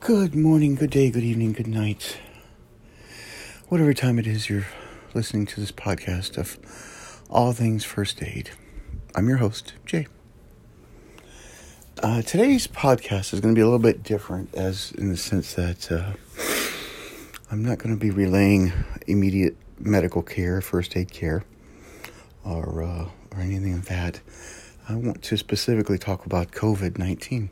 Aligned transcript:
Good 0.00 0.34
morning, 0.34 0.76
good 0.76 0.88
day, 0.88 1.10
good 1.10 1.22
evening, 1.24 1.52
good 1.52 1.66
night. 1.66 2.16
Whatever 3.68 3.92
time 3.92 4.18
it 4.18 4.26
is 4.26 4.48
you're 4.48 4.66
listening 5.12 5.44
to 5.44 5.60
this 5.60 5.72
podcast 5.72 6.38
of 6.38 6.58
all 7.28 7.52
things 7.52 7.84
first 7.84 8.22
aid. 8.22 8.48
I'm 9.14 9.28
your 9.28 9.36
host, 9.36 9.74
Jay. 9.84 10.06
Uh, 12.02 12.22
today's 12.22 12.66
podcast 12.66 13.34
is 13.34 13.40
going 13.40 13.54
to 13.54 13.58
be 13.58 13.60
a 13.60 13.66
little 13.66 13.78
bit 13.78 14.02
different, 14.02 14.54
as 14.54 14.90
in 14.92 15.10
the 15.10 15.18
sense 15.18 15.52
that 15.52 15.92
uh, 15.92 16.12
I'm 17.50 17.62
not 17.62 17.76
going 17.76 17.94
to 17.94 18.00
be 18.00 18.10
relaying 18.10 18.72
immediate 19.06 19.54
medical 19.78 20.22
care, 20.22 20.62
first 20.62 20.96
aid 20.96 21.12
care, 21.12 21.44
or 22.42 22.82
uh, 22.82 23.04
or 23.32 23.40
anything 23.40 23.74
of 23.74 23.84
that. 23.88 24.20
I 24.88 24.94
want 24.94 25.20
to 25.24 25.36
specifically 25.36 25.98
talk 25.98 26.24
about 26.24 26.52
COVID 26.52 26.96
nineteen. 26.96 27.50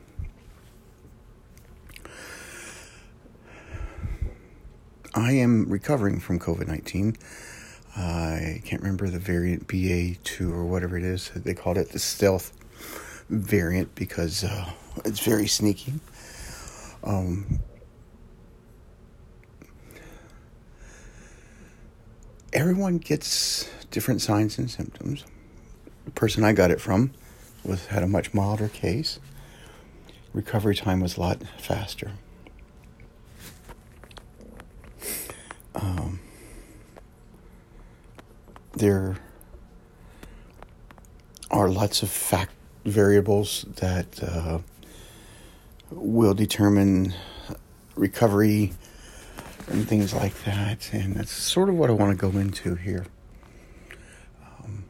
I 5.18 5.32
am 5.32 5.68
recovering 5.68 6.20
from 6.20 6.38
COVID 6.38 6.68
19. 6.68 7.16
I 7.96 8.62
can't 8.64 8.80
remember 8.80 9.08
the 9.08 9.18
variant 9.18 9.66
BA2 9.66 10.52
or 10.52 10.64
whatever 10.64 10.96
it 10.96 11.02
is. 11.02 11.32
They 11.34 11.54
called 11.54 11.76
it 11.76 11.88
the 11.88 11.98
stealth 11.98 12.56
variant 13.28 13.96
because 13.96 14.44
uh, 14.44 14.70
it's 15.04 15.18
very 15.18 15.48
sneaky. 15.48 15.94
Um, 17.02 17.58
everyone 22.52 22.98
gets 22.98 23.68
different 23.90 24.22
signs 24.22 24.56
and 24.56 24.70
symptoms. 24.70 25.24
The 26.04 26.12
person 26.12 26.44
I 26.44 26.52
got 26.52 26.70
it 26.70 26.80
from 26.80 27.10
was 27.64 27.86
had 27.86 28.04
a 28.04 28.08
much 28.08 28.32
milder 28.32 28.68
case. 28.68 29.18
Recovery 30.32 30.76
time 30.76 31.00
was 31.00 31.16
a 31.16 31.20
lot 31.20 31.42
faster. 31.58 32.12
There 38.78 39.16
are 41.50 41.68
lots 41.68 42.02
of 42.02 42.10
fact 42.10 42.52
variables 42.84 43.64
that 43.76 44.22
uh, 44.22 44.58
will 45.90 46.34
determine 46.34 47.14
recovery 47.96 48.72
and 49.68 49.86
things 49.86 50.14
like 50.14 50.44
that, 50.44 50.92
and 50.92 51.16
that's 51.16 51.32
sort 51.32 51.68
of 51.68 51.74
what 51.74 51.90
I 51.90 51.92
want 51.92 52.18
to 52.18 52.30
go 52.30 52.38
into 52.38 52.74
here. 52.76 53.04
Um, 54.42 54.84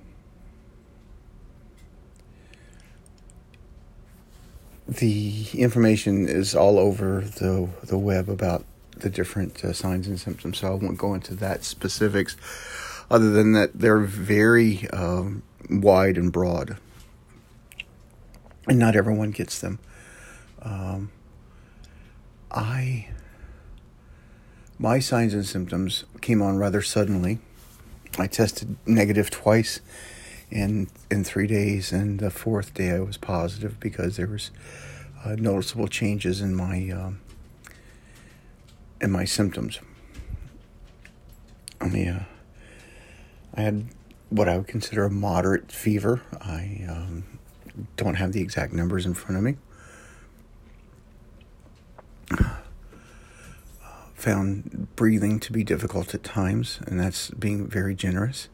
the 4.86 5.46
information 5.54 6.28
is 6.28 6.54
all 6.54 6.78
over 6.78 7.22
the 7.22 7.68
the 7.82 7.98
web 7.98 8.28
about 8.28 8.64
the 9.00 9.10
different 9.10 9.64
uh, 9.64 9.72
signs 9.72 10.06
and 10.06 10.18
symptoms. 10.18 10.58
So 10.58 10.68
I 10.68 10.74
won't 10.74 10.98
go 10.98 11.14
into 11.14 11.34
that 11.36 11.64
specifics, 11.64 12.36
other 13.10 13.30
than 13.30 13.52
that 13.52 13.78
they're 13.78 13.98
very 13.98 14.88
um, 14.90 15.42
wide 15.70 16.16
and 16.16 16.32
broad, 16.32 16.76
and 18.66 18.78
not 18.78 18.96
everyone 18.96 19.30
gets 19.30 19.60
them. 19.60 19.78
Um, 20.62 21.10
I 22.50 23.08
my 24.78 24.98
signs 24.98 25.34
and 25.34 25.44
symptoms 25.44 26.04
came 26.20 26.40
on 26.42 26.56
rather 26.56 26.82
suddenly. 26.82 27.38
I 28.18 28.26
tested 28.26 28.76
negative 28.86 29.30
twice 29.30 29.80
in 30.50 30.88
in 31.10 31.24
three 31.24 31.46
days, 31.46 31.92
and 31.92 32.20
the 32.20 32.30
fourth 32.30 32.74
day 32.74 32.92
I 32.92 33.00
was 33.00 33.16
positive 33.16 33.78
because 33.80 34.16
there 34.16 34.26
was 34.26 34.50
uh, 35.24 35.34
noticeable 35.36 35.88
changes 35.88 36.40
in 36.40 36.54
my 36.54 36.90
um, 36.90 37.20
and 39.00 39.12
my 39.12 39.24
symptoms. 39.24 39.80
I 41.80 41.88
mean, 41.88 42.08
uh, 42.08 42.24
I 43.58 43.62
had 43.62 43.86
what 44.30 44.48
I 44.48 44.56
would 44.56 44.68
consider 44.68 45.04
a 45.04 45.10
moderate 45.10 45.72
fever. 45.72 46.22
I 46.40 46.86
um, 46.88 47.24
don't 47.96 48.14
have 48.14 48.32
the 48.32 48.40
exact 48.40 48.72
numbers 48.72 49.04
in 49.04 49.14
front 49.14 49.36
of 49.36 49.42
me. 49.42 49.56
found 54.14 54.86
breathing 54.94 55.40
to 55.40 55.52
be 55.52 55.64
difficult 55.64 56.14
at 56.14 56.22
times, 56.22 56.78
and 56.86 57.00
that's 57.00 57.30
being 57.30 57.66
very 57.66 57.96
generous. 57.96 58.48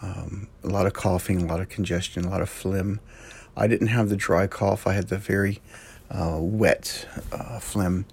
Um, 0.00 0.46
a 0.62 0.68
lot 0.68 0.86
of 0.86 0.92
coughing, 0.92 1.42
a 1.42 1.46
lot 1.46 1.60
of 1.60 1.68
congestion, 1.68 2.24
a 2.24 2.30
lot 2.30 2.40
of 2.40 2.48
phlegm. 2.48 3.00
I 3.56 3.66
didn't 3.66 3.88
have 3.88 4.08
the 4.08 4.16
dry 4.16 4.46
cough. 4.46 4.86
I 4.86 4.92
had 4.92 5.08
the 5.08 5.18
very 5.18 5.60
uh, 6.12 6.38
wet 6.40 7.08
uh, 7.32 7.58
phlegm 7.58 8.06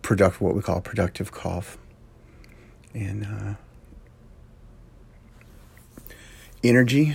product 0.00 0.40
what 0.40 0.54
we 0.54 0.62
call 0.62 0.80
productive 0.80 1.32
cough 1.32 1.76
and 2.94 3.26
uh, 3.26 3.54
energy 6.62 7.14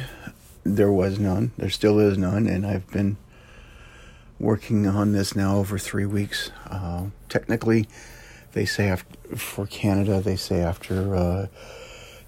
there 0.64 0.92
was 0.92 1.20
none 1.20 1.52
there 1.58 1.70
still 1.70 2.00
is 2.00 2.18
none 2.18 2.48
and 2.48 2.66
i've 2.66 2.90
been 2.92 3.18
working 4.40 4.88
on 4.88 5.12
this 5.12 5.36
now 5.36 5.58
over 5.58 5.78
three 5.78 6.06
weeks 6.06 6.52
uh, 6.70 7.06
technically 7.30 7.88
they 8.54 8.66
say 8.66 8.88
after, 8.88 9.36
for 9.36 9.66
canada 9.66 10.22
they 10.22 10.36
say 10.36 10.62
after 10.62 11.16
uh, 11.16 11.48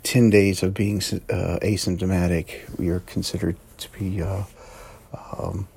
10 0.04 0.30
days 0.30 0.62
of 0.62 0.74
being 0.74 0.98
uh, 0.98 1.58
asymptomatic 1.62 2.62
you're 2.80 3.00
considered 3.02 3.56
to 3.78 3.90
be 3.92 4.22
uh, 4.22 4.44
um, 5.38 5.68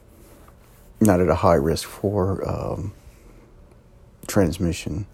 not 1.00 1.20
at 1.20 1.28
a 1.28 1.34
high 1.36 1.54
risk 1.54 1.88
for 1.88 2.46
um, 2.48 2.92
transmission. 4.26 5.06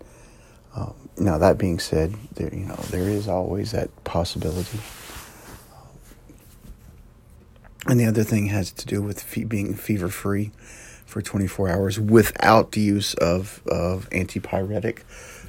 Um, 0.75 0.95
now 1.17 1.39
that 1.39 1.59
being 1.59 1.79
said, 1.79 2.15
there 2.35 2.53
you 2.53 2.67
know 2.67 2.77
there 2.91 3.09
is 3.09 3.29
always 3.29 3.73
that 3.73 3.91
possibility. 4.05 4.81
And 7.87 8.00
the 8.00 8.06
other 8.06 8.25
thing 8.25 8.47
has 8.47 8.72
to 8.72 8.87
do 8.87 9.03
with 9.03 9.27
being 9.49 9.75
fever 9.75 10.09
free 10.09 10.53
for 11.05 11.21
24 11.21 11.69
hours 11.69 12.00
without 12.00 12.72
the 12.72 12.81
use 12.81 13.15
of, 13.15 13.62
of 13.67 14.09
antipyretic, 14.11 15.03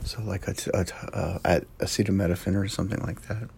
so 0.04 0.22
like 0.22 0.48
a, 0.48 0.56
a 0.74 0.80
uh, 1.16 1.60
acetaminophen 1.80 2.56
or 2.56 2.68
something 2.68 3.00
like 3.00 3.22
that. 3.24 3.50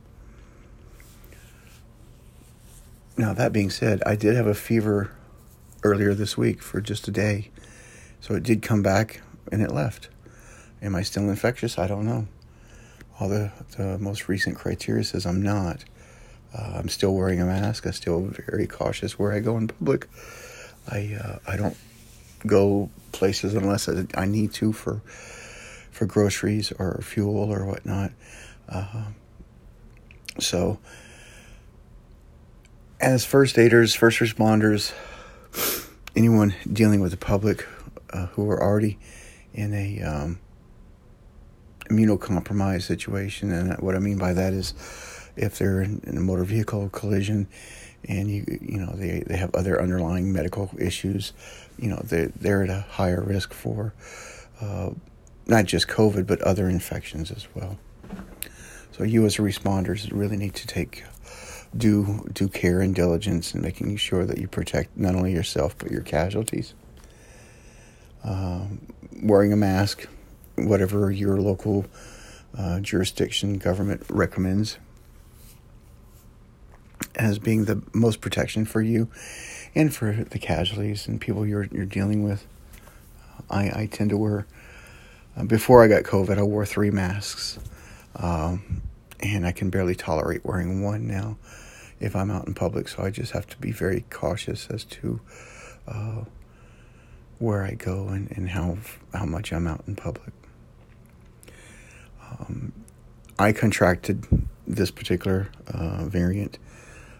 Now 3.18 3.34
that 3.34 3.52
being 3.52 3.72
said, 3.72 4.04
I 4.06 4.16
did 4.16 4.36
have 4.36 4.46
a 4.46 4.54
fever 4.54 5.12
earlier 5.84 6.14
this 6.14 6.38
week 6.38 6.62
for 6.62 6.80
just 6.80 7.08
a 7.08 7.12
day, 7.12 7.50
so 8.22 8.36
it 8.36 8.44
did 8.44 8.62
come 8.62 8.84
back 8.84 9.22
and 9.52 9.64
it 9.64 9.72
left. 9.72 10.10
Am 10.84 10.96
I 10.96 11.02
still 11.02 11.28
infectious? 11.30 11.80
I 11.80 11.88
don't 11.88 12.06
know. 12.06 12.28
All 13.20 13.28
the, 13.28 13.52
the 13.76 13.98
most 13.98 14.30
recent 14.30 14.56
criteria 14.56 15.04
says 15.04 15.26
I'm 15.26 15.42
not. 15.42 15.84
Uh, 16.54 16.74
I'm 16.76 16.90
still 16.90 17.14
wearing 17.14 17.42
a 17.42 17.46
mask. 17.46 17.86
I'm 17.86 17.92
still 17.94 18.22
very 18.22 18.68
cautious 18.68 19.20
where 19.20 19.34
I 19.34 19.40
go 19.40 19.58
in 19.58 19.68
public. 19.68 20.08
I 20.90 21.18
uh, 21.22 21.40
I 21.48 21.58
don't 21.58 21.78
go 22.46 22.90
places 23.12 23.54
unless 23.56 23.90
I, 23.90 24.06
I, 24.16 24.26
need 24.26 24.54
to 24.54 24.72
for 24.72 25.02
for 25.92 26.06
groceries 26.06 26.72
or 26.74 27.02
fuel 27.02 27.52
or 27.52 27.66
whatnot. 27.66 28.12
Uh, 28.70 29.06
so, 30.40 30.80
as 33.02 33.26
first 33.26 33.58
aiders, 33.58 33.96
first 33.96 34.20
responders, 34.20 34.94
anyone 36.16 36.56
dealing 36.72 37.02
with 37.02 37.12
the 37.12 37.18
public 37.18 37.66
uh, 38.12 38.28
who 38.28 38.50
are 38.50 38.62
already 38.62 39.00
in 39.54 39.74
a 39.74 40.02
um, 40.02 40.40
immunocompromised 41.90 42.84
situation, 42.84 43.52
and 43.52 43.78
what 43.80 43.96
I 43.96 44.00
mean 44.00 44.18
by 44.18 44.34
that 44.34 44.54
is 44.54 44.74
if 45.38 45.58
they're 45.58 45.82
in, 45.82 46.02
in 46.06 46.18
a 46.18 46.22
motor 46.22 46.44
vehicle 46.44 46.90
collision 46.90 47.48
and 48.06 48.30
you 48.30 48.46
you 48.62 48.78
know 48.80 48.94
they, 48.94 49.24
they 49.26 49.38
have 49.38 49.54
other 49.56 49.82
underlying 49.82 50.32
medical 50.32 50.70
issues, 50.78 51.34
you 51.78 51.90
know 51.90 52.02
they 52.04 52.26
they're 52.26 52.64
at 52.64 52.70
a 52.70 52.82
higher 52.82 53.22
risk 53.22 53.54
for 53.54 53.94
uh, 54.62 54.90
not 55.46 55.66
just 55.66 55.88
COVID 55.88 56.28
but 56.28 56.42
other 56.42 56.68
infections 56.70 57.32
as 57.32 57.48
well. 57.56 57.78
So 58.92 59.04
you 59.04 59.26
as 59.26 59.38
responders 59.38 60.10
really 60.12 60.38
need 60.38 60.56
to 60.56 60.68
take 60.68 61.04
due 61.76 62.28
due 62.34 62.50
care 62.50 62.82
and 62.82 62.96
diligence 62.96 63.54
in 63.54 63.62
making 63.62 63.96
sure 63.98 64.26
that 64.26 64.38
you 64.38 64.48
protect 64.48 64.98
not 64.98 65.16
only 65.16 65.34
yourself 65.34 65.78
but 65.78 65.92
your 65.92 66.02
casualties. 66.02 66.74
Um, 68.24 68.82
wearing 69.22 69.54
a 69.54 69.56
mask, 69.56 70.08
whatever 70.56 71.12
your 71.12 71.40
local 71.40 71.86
uh, 72.58 72.80
jurisdiction 72.80 73.58
government 73.58 74.04
recommends 74.10 74.78
as 77.18 77.40
being 77.40 77.66
the 77.66 77.82
most 77.94 78.22
protection 78.22 78.64
for 78.64 78.82
you 78.82 79.10
and 79.76 79.94
for 79.94 80.14
the 80.14 80.40
casualties 80.40 81.08
and 81.08 81.20
people 81.20 81.46
you're 81.46 81.66
you're 81.66 81.86
dealing 81.86 82.24
with. 82.24 82.46
I, 83.50 83.82
I 83.82 83.90
tend 83.92 84.12
to 84.12 84.18
wear 84.18 84.48
uh, 85.36 85.44
before 85.44 85.84
I 85.84 85.88
got 85.88 86.04
COVID, 86.04 86.38
I 86.38 86.44
wore 86.44 86.66
three 86.66 86.92
masks, 86.92 87.60
um, 88.16 88.82
and 89.20 89.46
I 89.46 89.52
can 89.52 89.70
barely 89.70 89.96
tolerate 89.96 90.46
wearing 90.46 90.82
one 90.82 91.08
now 91.08 91.38
if 92.00 92.16
I'm 92.16 92.32
out 92.32 92.48
in 92.48 92.54
public. 92.54 92.88
So 92.88 93.04
I 93.04 93.10
just 93.10 93.32
have 93.34 93.48
to 93.48 93.58
be 93.58 93.72
very 93.72 94.06
cautious 94.10 94.68
as 94.70 94.84
to 94.86 95.20
uh, 95.88 96.24
where 97.40 97.64
I 97.64 97.72
go 97.72 98.08
and, 98.08 98.32
and 98.32 98.50
how 98.50 98.78
how 99.14 99.26
much 99.26 99.52
I'm 99.52 99.68
out 99.68 99.84
in 99.88 99.96
public. 99.96 100.34
Um, 102.30 102.74
I 103.40 103.52
contracted 103.52 104.26
this 104.68 104.92
particular 104.92 105.50
uh, 105.68 106.06
variant 106.06 106.58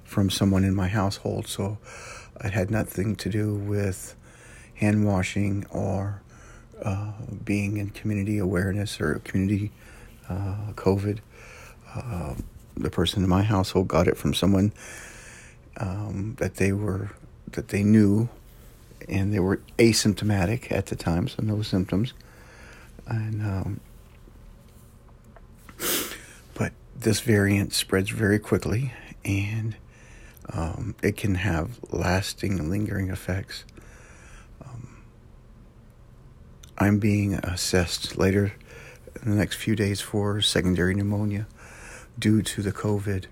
from 0.08 0.30
someone 0.30 0.64
in 0.64 0.74
my 0.74 0.88
household, 0.88 1.48
so 1.48 1.78
it 2.44 2.54
had 2.54 2.72
nothing 2.72 3.16
to 3.18 3.30
do 3.30 3.54
with 3.54 4.16
hand 4.76 5.06
washing 5.06 5.66
or 5.70 6.22
uh, 6.82 7.12
being 7.44 7.78
in 7.78 7.90
community 7.90 8.38
awareness 8.38 9.02
or 9.02 9.20
community 9.20 9.72
uh, 10.30 10.72
COVID. 10.76 11.20
Uh, 11.94 12.36
the 12.76 12.90
person 12.90 13.24
in 13.24 13.30
my 13.30 13.42
household 13.42 13.88
got 13.88 14.08
it 14.08 14.18
from 14.18 14.34
someone 14.34 14.72
um, 15.78 16.36
that 16.40 16.56
they 16.56 16.72
were 16.72 17.12
that 17.52 17.68
they 17.70 17.84
knew, 17.84 18.30
and 19.10 19.34
they 19.34 19.40
were 19.40 19.60
asymptomatic 19.78 20.72
at 20.72 20.88
the 20.88 20.96
time, 20.96 21.28
so 21.28 21.42
no 21.44 21.62
symptoms, 21.62 22.14
and 23.08 23.42
um, 23.42 23.80
but 26.54 26.72
this 26.96 27.20
variant 27.20 27.74
spreads 27.74 28.10
very 28.10 28.40
quickly, 28.40 28.94
and 29.26 29.76
um, 30.54 30.96
it 31.04 31.18
can 31.18 31.36
have 31.36 31.80
lasting, 31.92 32.70
lingering 32.70 33.10
effects. 33.10 33.66
Um, 34.64 35.04
I'm 36.78 37.00
being 37.00 37.36
assessed 37.36 38.18
later 38.18 38.54
in 39.22 39.32
the 39.32 39.38
next 39.38 39.56
few 39.56 39.76
days 39.76 40.00
for 40.00 40.42
secondary 40.42 40.94
pneumonia 40.94 41.48
due 42.18 42.42
to 42.42 42.62
the 42.62 42.72
COVID, 42.72 43.26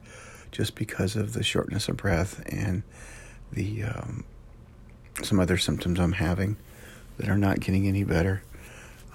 just 0.51 0.75
because 0.75 1.15
of 1.15 1.33
the 1.33 1.43
shortness 1.43 1.87
of 1.87 1.97
breath 1.97 2.43
and 2.47 2.83
the 3.51 3.83
um, 3.83 4.25
some 5.23 5.39
other 5.39 5.57
symptoms 5.57 5.99
I'm 5.99 6.13
having 6.13 6.57
that 7.17 7.29
are 7.29 7.37
not 7.37 7.59
getting 7.59 7.87
any 7.87 8.03
better. 8.03 8.43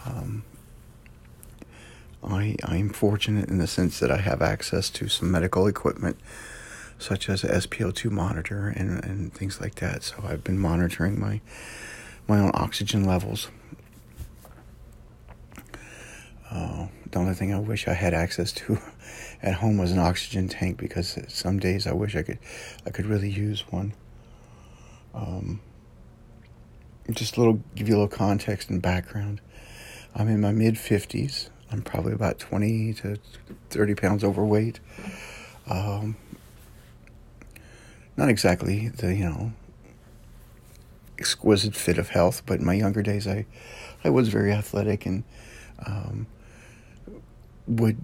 Um, 0.07 0.45
I 2.23 2.57
I'm 2.65 2.91
fortunate 2.91 3.49
in 3.49 3.59
the 3.59 3.67
sense 3.67 3.99
that 4.01 4.11
I 4.11 4.19
have 4.19 4.43
access 4.43 4.91
to 4.91 5.09
some 5.09 5.31
medical 5.31 5.67
equipment, 5.67 6.19
such 7.01 7.29
as 7.29 7.43
a 7.43 7.49
SpO2 7.49 8.11
monitor 8.11 8.69
and, 8.69 9.03
and 9.05 9.33
things 9.33 9.61
like 9.61 9.77
that. 9.77 10.03
So 10.03 10.23
I've 10.27 10.45
been 10.45 10.59
monitoring 10.59 11.19
my 11.19 11.41
my 12.29 12.39
own 12.39 12.53
oxygen 12.55 13.05
levels. 13.05 13.49
Uh, 16.51 16.87
the 17.11 17.19
only 17.19 17.35
thing 17.35 17.53
I 17.53 17.59
wish 17.59 17.89
I 17.89 17.95
had 17.95 18.15
access 18.15 18.53
to 18.53 18.79
at 19.43 19.55
home 19.55 19.79
was 19.79 19.93
an 19.93 19.99
oxygen 19.99 20.49
tank 20.49 20.77
because 20.77 21.19
some 21.29 21.59
days 21.59 21.87
I 21.87 21.93
wish 21.93 22.15
I 22.15 22.23
could 22.23 22.39
I 22.87 22.91
could 22.91 23.07
really 23.07 23.31
use 23.31 23.65
one. 23.71 23.95
Um, 25.15 25.61
just 27.11 27.37
a 27.37 27.41
little 27.41 27.61
give 27.75 27.89
you 27.89 27.95
a 27.95 27.99
little 27.99 28.09
context 28.09 28.71
and 28.71 28.81
background. 28.81 29.41
I'm 30.15 30.29
in 30.29 30.41
my 30.41 30.53
mid 30.53 30.75
50s. 30.75 31.49
I'm 31.73 31.83
probably 31.83 32.13
about 32.13 32.39
20 32.39 32.95
to 32.95 33.17
30 33.71 33.95
pounds 33.95 34.25
overweight. 34.25 34.81
Um, 35.69 36.17
not 38.21 38.29
exactly 38.29 38.89
the, 38.89 39.15
you 39.15 39.25
know, 39.25 39.53
exquisite 41.19 41.75
fit 41.75 41.97
of 41.97 42.11
health, 42.11 42.43
but 42.45 42.61
in 42.61 42.67
my 42.67 42.75
younger 42.75 43.03
days, 43.03 43.27
I, 43.27 43.47
I 44.05 44.11
was 44.11 44.29
very 44.29 44.53
athletic 44.53 45.07
and 45.07 45.25
um, 45.87 46.27
would 47.67 47.97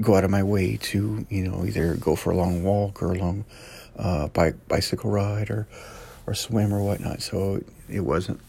go 0.00 0.16
out 0.16 0.24
of 0.24 0.32
my 0.32 0.42
way 0.42 0.78
to, 0.78 1.24
you 1.30 1.48
know, 1.48 1.64
either 1.64 1.94
go 1.94 2.16
for 2.16 2.32
a 2.32 2.36
long 2.36 2.64
walk 2.64 3.00
or 3.00 3.12
a 3.12 3.18
long 3.18 3.44
uh, 3.96 4.26
bike, 4.26 4.56
bicycle 4.66 5.12
ride 5.12 5.48
or, 5.48 5.68
or 6.26 6.34
swim 6.34 6.74
or 6.74 6.82
whatnot. 6.82 7.22
So 7.22 7.62
it 7.88 8.00
wasn't 8.00 8.40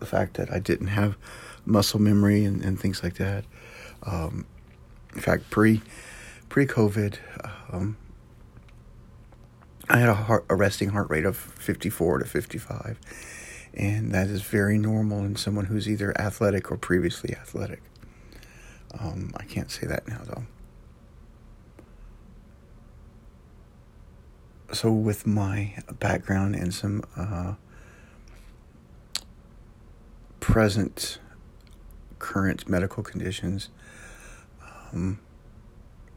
the 0.00 0.06
fact 0.06 0.34
that 0.34 0.52
I 0.52 0.58
didn't 0.58 0.88
have 0.88 1.16
muscle 1.64 2.00
memory 2.00 2.44
and, 2.44 2.60
and 2.64 2.78
things 2.78 3.04
like 3.04 3.14
that. 3.14 3.44
Um, 4.02 4.46
in 5.14 5.20
fact, 5.20 5.48
pre 5.48 5.80
pre 6.48 6.66
COVID, 6.66 7.18
um, 7.72 7.96
I 9.90 9.98
had 9.98 10.08
a, 10.08 10.14
heart, 10.14 10.46
a 10.48 10.54
resting 10.54 10.90
heart 10.90 11.10
rate 11.10 11.24
of 11.24 11.36
54 11.36 12.20
to 12.20 12.24
55, 12.24 13.00
and 13.74 14.12
that 14.12 14.28
is 14.28 14.42
very 14.42 14.78
normal 14.78 15.24
in 15.24 15.34
someone 15.34 15.64
who's 15.64 15.88
either 15.88 16.18
athletic 16.20 16.70
or 16.70 16.76
previously 16.76 17.34
athletic. 17.34 17.82
Um, 18.96 19.32
I 19.36 19.42
can't 19.44 19.68
say 19.68 19.88
that 19.88 20.06
now 20.06 20.20
though. 20.24 20.44
So, 24.72 24.92
with 24.92 25.26
my 25.26 25.74
background 25.98 26.54
and 26.54 26.72
some 26.72 27.02
uh, 27.16 27.54
present 30.38 31.18
current 32.20 32.68
medical 32.68 33.02
conditions, 33.02 33.70
um, 34.92 35.18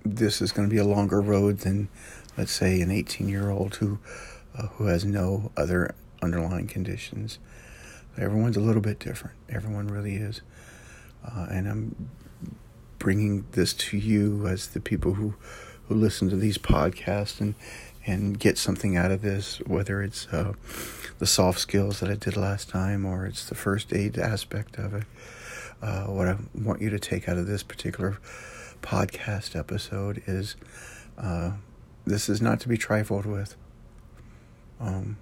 this 0.06 0.42
is 0.42 0.52
going 0.52 0.70
to 0.70 0.74
be 0.74 0.80
a 0.80 0.86
longer 0.86 1.20
road 1.20 1.60
than, 1.60 1.90
let's 2.38 2.51
say, 2.51 2.81
an 2.81 2.91
18 2.91 3.27
year 3.27 3.50
old 3.50 3.75
who 3.75 4.00
uh, 4.57 4.68
who 4.68 4.85
has 4.85 5.03
no 5.06 5.51
other 5.57 5.95
underlying 6.21 6.68
conditions. 6.68 7.39
Everyone's 8.18 8.57
a 8.57 8.62
little 8.62 8.81
bit 8.81 9.00
different. 9.00 9.35
Everyone 9.50 9.88
really 9.88 10.15
is, 10.15 10.41
uh, 11.25 11.47
and 11.50 11.68
I'm 11.68 12.09
bringing 13.00 13.45
this 13.51 13.74
to 13.74 13.97
you 13.97 14.47
as 14.47 14.68
the 14.68 14.80
people 14.80 15.15
who 15.15 15.35
who 15.88 15.95
listen 15.95 16.30
to 16.30 16.35
these 16.35 16.57
podcasts 16.57 17.41
and 17.41 17.56
and 18.06 18.38
get 18.38 18.57
something 18.57 18.97
out 18.97 19.12
of 19.12 19.21
this, 19.21 19.57
whether 19.65 20.01
it's 20.01 20.27
uh, 20.27 20.53
the 21.19 21.25
soft 21.25 21.59
skills 21.59 22.00
that 22.01 22.09
I 22.09 22.15
did 22.15 22.36
last 22.36 22.69
time 22.69 23.06
or 23.06 23.25
it's 23.25 23.47
the 23.47 23.56
first 23.56 23.94
aid 23.94 24.18
aspect 24.18 24.77
of 24.77 24.94
it. 24.94 25.03
Uh, 25.81 26.06
what 26.06 26.27
I 26.27 26.38
want 26.53 26.81
you 26.81 26.89
to 26.89 27.00
take 27.00 27.29
out 27.29 27.38
of 27.38 27.47
this 27.47 27.63
particular 27.63 28.18
podcast 28.81 29.57
episode 29.57 30.21
is 30.27 30.56
uh, 31.18 31.51
this 32.05 32.29
is 32.29 32.41
not 32.41 32.59
to 32.61 32.69
be 32.69 32.77
trifled 32.77 33.25
with. 33.25 33.55
Um, 34.79 35.17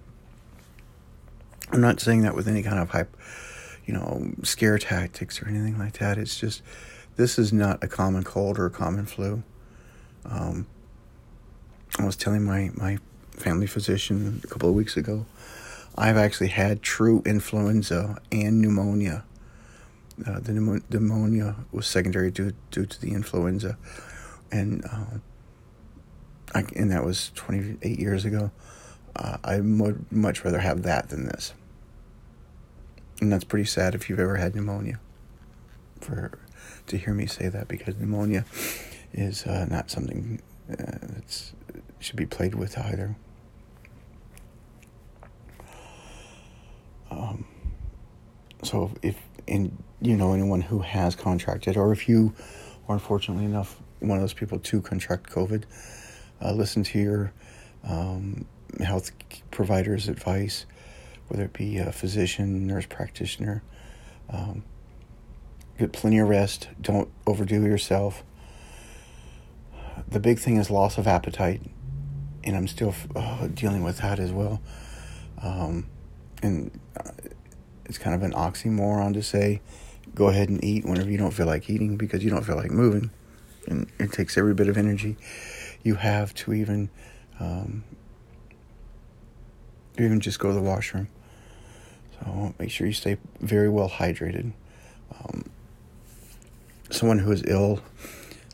I'm 1.72 1.82
not 1.82 2.00
saying 2.00 2.22
that 2.22 2.36
with 2.36 2.48
any 2.48 2.64
kind 2.64 2.80
of 2.80 2.90
hype, 2.90 3.16
you 3.86 3.94
know, 3.94 4.32
scare 4.44 4.78
tactics 4.78 5.42
or 5.42 5.48
anything 5.48 5.78
like 5.78 6.00
that. 6.00 6.18
It's 6.18 6.40
just 6.40 6.62
this 7.16 7.38
is 7.38 7.54
not 7.54 7.84
a 7.84 7.88
common 7.88 8.24
cold 8.24 8.58
or 8.58 8.66
a 8.66 8.72
common 8.72 9.06
flu. 9.06 9.44
Um, 10.26 10.68
I 12.00 12.06
was 12.06 12.16
telling 12.16 12.44
my, 12.44 12.72
my 12.74 12.98
family 13.32 13.68
physician 13.68 14.42
a 14.44 14.48
couple 14.48 14.70
of 14.70 14.76
weeks 14.76 14.98
ago, 14.98 15.26
I've 15.98 16.18
actually 16.18 16.48
had 16.50 16.82
true 16.82 17.22
influenza 17.26 18.22
and 18.32 18.62
pneumonia 18.62 19.24
uh, 20.26 20.40
the 20.40 20.82
pneumonia 20.90 21.56
was 21.72 21.88
secondary 21.88 22.32
due 22.32 22.54
due 22.70 22.86
to 22.86 23.02
the 23.02 23.12
influenza, 23.12 23.78
and 24.52 24.86
uh, 24.86 25.18
I, 26.54 26.66
and 26.76 26.92
that 26.92 27.04
was 27.04 27.32
28 27.36 28.00
years 28.00 28.26
ago. 28.26 28.52
Uh, 29.16 29.38
I 29.44 29.60
would 29.60 30.12
much 30.12 30.44
rather 30.44 30.60
have 30.60 30.84
that 30.84 31.10
than 31.10 31.26
this, 31.26 31.54
and 33.20 33.32
that's 33.32 33.44
pretty 33.44 33.66
sad 33.66 33.94
if 33.94 34.10
you've 34.10 34.20
ever 34.20 34.38
had 34.38 34.56
pneumonia. 34.56 35.00
For 36.00 36.40
to 36.88 36.98
hear 36.98 37.14
me 37.14 37.26
say 37.26 37.48
that 37.50 37.68
because 37.68 37.96
pneumonia 37.98 38.46
is 39.14 39.46
uh, 39.46 39.66
not 39.70 39.92
something 39.92 40.42
uh, 40.72 40.76
that 40.76 41.52
should 42.00 42.16
be 42.16 42.26
played 42.26 42.56
with 42.56 42.78
either. 42.78 43.16
Um, 47.12 47.46
so 48.64 48.92
if 49.02 49.18
in 49.48 49.78
you 50.02 50.16
know 50.16 50.34
anyone 50.34 50.62
who 50.62 50.80
has 50.80 51.16
contracted, 51.16 51.78
or 51.78 51.92
if 51.92 52.08
you 52.08 52.34
are 52.88 52.96
unfortunately 52.96 53.46
enough 53.46 53.82
one 54.00 54.18
of 54.18 54.22
those 54.22 54.34
people 54.34 54.58
to 54.60 54.82
contract 54.82 55.30
COVID, 55.30 55.64
uh, 56.42 56.52
listen 56.54 56.84
to 56.84 57.00
your 57.00 57.34
um, 57.84 58.46
health 58.80 59.12
provider's 59.52 60.08
advice, 60.08 60.66
whether 61.28 61.44
it 61.44 61.54
be 61.54 61.78
a 61.78 61.92
physician, 61.92 62.68
nurse 62.68 62.86
practitioner. 62.86 63.64
Um, 64.30 64.64
get 65.78 65.92
plenty 65.92 66.20
of 66.20 66.30
rest. 66.30 66.70
Don't 66.80 67.10
overdo 67.28 67.62
yourself. 67.66 68.24
The 70.08 70.20
big 70.20 70.40
thing 70.40 70.58
is 70.58 70.70
loss 70.70 70.98
of 70.98 71.08
appetite, 71.08 71.62
and 72.44 72.56
I'm 72.56 72.68
still 72.68 72.96
uh, 73.16 73.48
dealing 73.48 73.84
with 73.84 74.00
that 74.00 74.20
as 74.20 74.32
well. 74.32 74.62
Um, 75.42 75.88
and 76.42 76.72
uh, 76.98 77.12
it's 77.86 77.98
kind 77.98 78.16
of 78.16 78.24
an 78.24 78.32
oxymoron 78.34 79.14
to 79.14 79.24
say 79.24 79.62
go 80.14 80.28
ahead 80.28 80.50
and 80.50 80.64
eat 80.64 80.86
whenever 80.86 81.10
you 81.10 81.18
don't 81.18 81.32
feel 81.32 81.46
like 81.46 81.70
eating 81.70 81.96
because 81.98 82.24
you 82.24 82.30
don't 82.30 82.44
feel 82.44 82.56
like 82.56 82.72
moving. 82.72 83.12
And 83.68 83.88
it 84.00 84.12
takes 84.12 84.38
every 84.38 84.54
bit 84.54 84.68
of 84.68 84.78
energy 84.78 85.18
you 85.84 85.96
have 85.96 86.34
to 86.36 86.54
even 86.54 86.90
um, 87.40 87.84
even 89.98 90.20
just 90.20 90.40
go 90.40 90.50
to 90.50 90.54
the 90.54 90.62
washroom. 90.62 91.08
So 92.20 92.54
make 92.60 92.72
sure 92.72 92.88
you 92.88 92.94
stay 92.94 93.18
very 93.40 93.70
well 93.70 93.90
hydrated. 93.90 94.54
Um, 95.18 95.46
someone 96.90 97.20
who 97.20 97.32
is 97.32 97.44
ill 97.48 97.82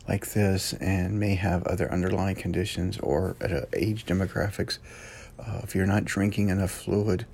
like 0.08 0.30
this 0.32 0.72
and 0.74 1.20
may 1.20 1.34
have 1.34 1.66
other 1.66 1.90
underlying 1.92 2.36
conditions 2.36 2.98
or 2.98 3.36
at 3.40 3.68
age 3.74 4.06
demographics, 4.06 4.78
uh, 5.38 5.60
if 5.62 5.74
you're 5.74 5.86
not 5.86 6.04
drinking 6.04 6.48
enough 6.48 6.70
fluid, 6.70 7.26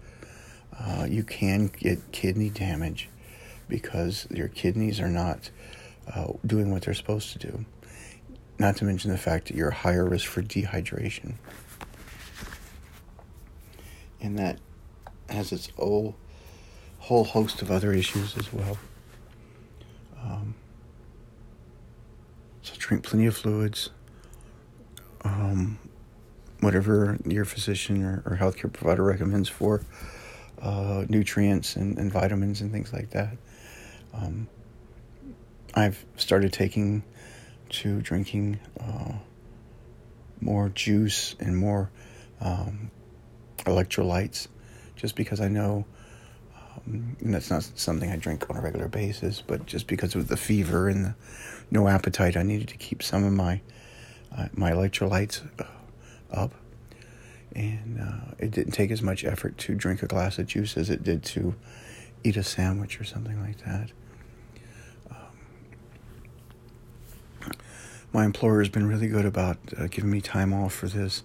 uh, 0.78 1.06
you 1.08 1.22
can 1.22 1.68
get 1.68 2.10
kidney 2.10 2.50
damage 2.50 3.08
because 3.68 4.26
your 4.30 4.48
kidneys 4.48 5.00
are 5.00 5.08
not 5.08 5.50
uh, 6.12 6.32
doing 6.44 6.70
what 6.70 6.82
they're 6.82 6.94
supposed 6.94 7.32
to 7.32 7.38
do. 7.38 7.64
Not 8.58 8.76
to 8.76 8.84
mention 8.84 9.10
the 9.10 9.18
fact 9.18 9.48
that 9.48 9.56
you're 9.56 9.70
a 9.70 9.74
higher 9.74 10.04
risk 10.04 10.26
for 10.26 10.42
dehydration. 10.42 11.34
And 14.20 14.38
that 14.38 14.58
has 15.28 15.52
its 15.52 15.70
whole, 15.76 16.14
whole 16.98 17.24
host 17.24 17.62
of 17.62 17.70
other 17.70 17.92
issues 17.92 18.36
as 18.36 18.52
well. 18.52 18.78
Um, 20.22 20.54
so 22.62 22.74
drink 22.78 23.04
plenty 23.04 23.26
of 23.26 23.36
fluids. 23.36 23.90
Um, 25.24 25.78
whatever 26.60 27.18
your 27.26 27.44
physician 27.44 28.02
or, 28.02 28.22
or 28.24 28.36
healthcare 28.36 28.72
provider 28.72 29.02
recommends 29.02 29.48
for 29.48 29.82
uh, 30.62 31.04
nutrients 31.08 31.76
and, 31.76 31.98
and, 31.98 32.10
vitamins 32.10 32.60
and 32.60 32.72
things 32.72 32.92
like 32.92 33.10
that. 33.10 33.36
Um, 34.14 34.48
I've 35.74 36.04
started 36.16 36.52
taking 36.52 37.02
to 37.80 38.00
drinking 38.00 38.60
uh, 38.80 39.12
more 40.40 40.68
juice 40.68 41.34
and 41.40 41.56
more 41.56 41.90
um, 42.40 42.90
electrolytes 43.58 44.48
just 44.96 45.16
because 45.16 45.40
I 45.40 45.48
know 45.48 45.84
um, 46.86 47.16
and 47.20 47.34
that's 47.34 47.50
not 47.50 47.62
something 47.62 48.10
I 48.10 48.16
drink 48.16 48.48
on 48.50 48.56
a 48.56 48.60
regular 48.60 48.88
basis, 48.88 49.40
but 49.40 49.66
just 49.66 49.86
because 49.86 50.14
of 50.14 50.28
the 50.28 50.36
fever 50.36 50.88
and 50.88 51.04
the 51.04 51.14
no 51.70 51.88
appetite, 51.88 52.36
I 52.36 52.42
needed 52.42 52.68
to 52.68 52.76
keep 52.76 53.02
some 53.02 53.24
of 53.24 53.32
my 53.32 53.60
uh, 54.36 54.48
my 54.54 54.72
electrolytes 54.72 55.42
uh, 55.58 55.64
up. 56.32 56.52
And 57.54 58.00
uh, 58.00 58.34
it 58.38 58.50
didn't 58.50 58.72
take 58.72 58.90
as 58.90 59.00
much 59.00 59.24
effort 59.24 59.56
to 59.58 59.74
drink 59.74 60.02
a 60.02 60.06
glass 60.06 60.38
of 60.38 60.46
juice 60.46 60.76
as 60.76 60.90
it 60.90 61.04
did 61.04 61.22
to 61.24 61.54
eat 62.24 62.36
a 62.36 62.42
sandwich 62.42 63.00
or 63.00 63.04
something 63.04 63.40
like 63.40 63.64
that. 63.64 63.92
My 68.14 68.24
employer 68.24 68.60
has 68.60 68.68
been 68.68 68.86
really 68.86 69.08
good 69.08 69.26
about 69.26 69.58
uh, 69.76 69.88
giving 69.88 70.10
me 70.10 70.20
time 70.20 70.54
off 70.54 70.72
for 70.72 70.86
this. 70.86 71.24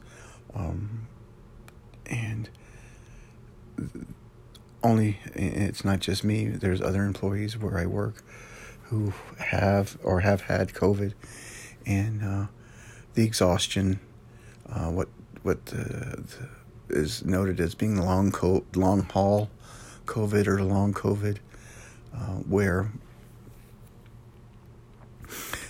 Um, 0.55 1.07
and 2.07 2.49
only, 4.83 5.19
it's 5.35 5.85
not 5.85 5.99
just 5.99 6.23
me, 6.23 6.47
there's 6.47 6.81
other 6.81 7.03
employees 7.05 7.55
where 7.55 7.77
I 7.77 7.85
work 7.85 8.23
who 8.85 9.13
have 9.37 9.99
or 10.03 10.21
have 10.21 10.41
had 10.41 10.69
COVID. 10.69 11.13
And 11.85 12.23
uh, 12.23 12.47
the 13.13 13.23
exhaustion, 13.23 13.99
uh, 14.67 14.89
what 14.89 15.07
what 15.43 15.67
the, 15.67 15.77
the 15.77 16.49
is 16.89 17.23
noted 17.23 17.59
as 17.59 17.75
being 17.75 17.97
long 17.97 18.31
co- 18.31 18.65
long 18.75 19.03
haul 19.03 19.49
COVID 20.05 20.47
or 20.47 20.63
long 20.63 20.93
COVID, 20.93 21.37
uh, 22.13 22.37
where 22.47 22.91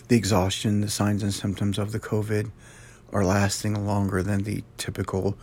the 0.09 0.17
exhaustion, 0.17 0.81
the 0.81 0.89
signs 0.89 1.23
and 1.23 1.33
symptoms 1.33 1.77
of 1.77 1.91
the 1.91 1.99
COVID 1.99 2.51
are 3.13 3.23
lasting 3.23 3.85
longer 3.85 4.21
than 4.21 4.43
the 4.43 4.63
typical 4.77 5.37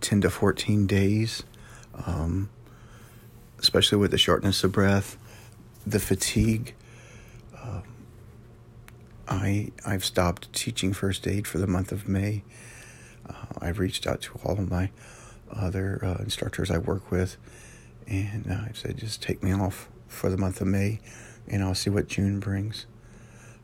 10 0.00 0.20
to 0.22 0.30
14 0.30 0.86
days, 0.86 1.44
um, 2.04 2.50
especially 3.60 3.96
with 3.96 4.10
the 4.10 4.18
shortness 4.18 4.62
of 4.64 4.72
breath, 4.72 5.16
the 5.86 6.00
fatigue. 6.00 6.74
Uh, 7.56 7.80
I, 9.28 9.70
I've 9.86 10.04
stopped 10.04 10.52
teaching 10.52 10.92
first 10.92 11.26
aid 11.26 11.46
for 11.46 11.58
the 11.58 11.66
month 11.68 11.92
of 11.92 12.08
May. 12.08 12.42
Uh, 13.28 13.34
I've 13.60 13.78
reached 13.78 14.06
out 14.06 14.20
to 14.22 14.40
all 14.44 14.58
of 14.58 14.68
my 14.68 14.90
other 15.50 16.00
uh, 16.02 16.22
instructors 16.22 16.72
I 16.72 16.78
work 16.78 17.12
with, 17.12 17.36
and 18.08 18.50
uh, 18.50 18.66
I've 18.66 18.78
said 18.78 18.98
just 18.98 19.22
take 19.22 19.44
me 19.44 19.52
off 19.52 19.88
for 20.08 20.28
the 20.28 20.36
month 20.36 20.60
of 20.60 20.66
May, 20.66 20.98
and 21.46 21.62
I'll 21.62 21.74
see 21.76 21.90
what 21.90 22.08
June 22.08 22.40
brings. 22.40 22.86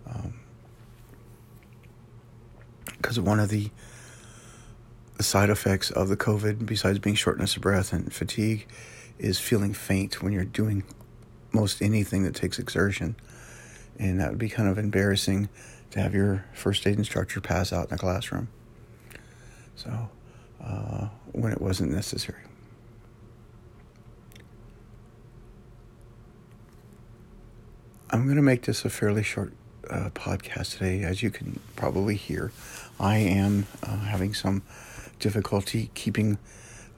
Um, 0.07 0.35
because 3.05 3.21
one 3.21 3.39
of 3.39 3.51
the 3.51 3.69
side 5.21 5.51
effects 5.51 5.91
of 5.91 6.09
the 6.09 6.17
COVID, 6.17 6.65
besides 6.65 6.99
being 6.99 7.15
shortness 7.15 7.55
of 7.55 7.61
breath 7.61 7.93
and 7.93 8.11
fatigue, 8.11 8.67
is 9.19 9.39
feeling 9.39 9.75
faint 9.75 10.23
when 10.23 10.33
you're 10.33 10.43
doing 10.43 10.85
most 11.53 11.83
anything 11.83 12.23
that 12.23 12.35
takes 12.35 12.59
exertion. 12.59 13.15
And 13.99 14.21
that 14.21 14.31
would 14.31 14.39
be 14.39 14.49
kind 14.49 14.71
of 14.71 14.79
embarrassing 14.79 15.51
to 15.91 16.01
have 16.01 16.15
your 16.15 16.47
first 16.55 16.87
aid 16.87 16.97
instructor 16.97 17.43
pass 17.43 17.75
out 17.75 17.89
in 17.89 17.95
a 17.95 17.99
classroom. 17.99 18.49
So, 19.77 20.09
uh, 20.65 21.09
when 21.33 21.53
it 21.53 21.61
wasn't 21.61 21.93
necessary. 21.93 22.41
I'm 28.09 28.25
going 28.25 28.37
to 28.37 28.43
make 28.43 28.63
this 28.63 28.83
a 28.87 28.89
fairly 28.89 29.23
short 29.23 29.53
uh, 29.95 30.11
podcast 30.11 30.79
today, 30.79 31.05
as 31.05 31.23
you 31.23 31.31
can 31.31 31.61
probably 31.77 32.17
hear. 32.17 32.51
I 32.99 33.19
am 33.19 33.67
uh, 33.83 33.97
having 33.97 34.35
some 34.35 34.63
difficulty 35.21 35.91
keeping 35.95 36.39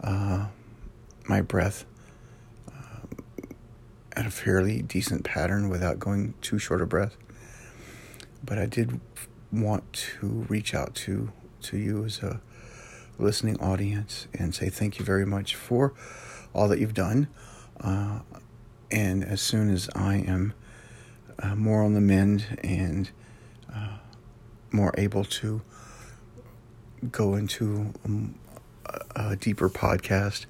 uh, 0.03 0.47
my 1.29 1.43
breath 1.43 1.85
uh, 2.69 3.07
at 4.13 4.27
a 4.27 4.31
fairly 4.31 4.81
decent 4.81 5.25
pattern 5.25 5.69
without 5.69 5.99
going 5.99 6.35
too 6.41 6.59
short 6.59 6.81
of 6.81 6.89
breath. 6.89 7.17
But 8.43 8.59
I 8.59 8.67
did 8.67 9.01
want 9.53 9.93
to 9.93 10.47
reach 10.49 10.75
out 10.75 10.95
to 10.95 11.33
to 11.63 11.77
you 11.79 12.05
as 12.05 12.23
a 12.23 12.41
listening 13.19 13.59
audience 13.61 14.29
and 14.35 14.55
say 14.55 14.69
thank 14.69 14.99
you 14.99 15.05
very 15.05 15.27
much 15.27 15.55
for 15.55 15.93
all 16.55 16.69
that 16.69 16.79
you've 16.79 16.95
done. 16.95 17.29
Uh, 17.81 18.21
and 18.91 19.25
as 19.25 19.41
soon 19.41 19.69
as 19.71 19.91
I 19.95 20.17
am 20.17 20.55
uh, 21.39 21.55
more 21.55 21.83
on 21.83 21.95
the 21.95 22.01
mend 22.01 22.59
and 22.63 23.11
uh, 23.75 23.99
more 24.71 24.95
able 24.97 25.25
to 25.25 25.63
go 27.11 27.35
into 27.35 27.93
um, 28.05 28.35
a, 28.87 29.31
a 29.33 29.37
deeper 29.37 29.69
podcast. 29.69 30.47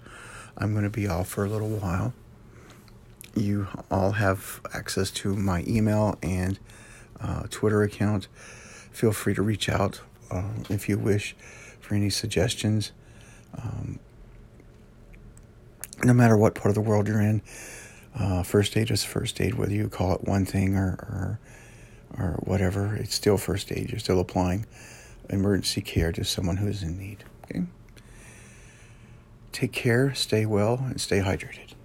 I'm 0.56 0.72
going 0.72 0.84
to 0.84 0.90
be 0.90 1.06
off 1.06 1.28
for 1.28 1.44
a 1.44 1.48
little 1.48 1.68
while. 1.68 2.14
You 3.34 3.68
all 3.90 4.12
have 4.12 4.60
access 4.72 5.10
to 5.12 5.34
my 5.34 5.62
email 5.66 6.16
and 6.22 6.58
uh, 7.20 7.44
Twitter 7.50 7.82
account. 7.82 8.28
Feel 8.90 9.12
free 9.12 9.34
to 9.34 9.42
reach 9.42 9.68
out 9.68 10.00
uh, 10.30 10.50
if 10.70 10.88
you 10.88 10.98
wish 10.98 11.36
for 11.80 11.94
any 11.94 12.08
suggestions. 12.08 12.92
Um, 13.56 13.98
no 16.02 16.12
matter 16.12 16.36
what 16.36 16.54
part 16.54 16.68
of 16.68 16.74
the 16.74 16.80
world 16.80 17.08
you're 17.08 17.20
in, 17.20 17.42
uh, 18.18 18.42
first 18.42 18.76
aid 18.76 18.90
is 18.90 19.04
first 19.04 19.40
aid, 19.40 19.54
whether 19.54 19.72
you 19.72 19.88
call 19.88 20.14
it 20.14 20.24
one 20.24 20.44
thing 20.44 20.76
or, 20.76 20.96
or, 20.98 21.40
or 22.18 22.32
whatever. 22.44 22.94
It's 22.96 23.14
still 23.14 23.36
first 23.36 23.70
aid. 23.70 23.90
You're 23.90 24.00
still 24.00 24.20
applying 24.20 24.66
emergency 25.28 25.80
care 25.80 26.12
to 26.12 26.24
someone 26.24 26.56
who 26.56 26.66
is 26.66 26.82
in 26.82 26.98
need. 26.98 27.24
Okay? 27.44 27.64
Take 29.52 29.72
care, 29.72 30.14
stay 30.14 30.46
well, 30.46 30.84
and 30.86 31.00
stay 31.00 31.20
hydrated. 31.20 31.75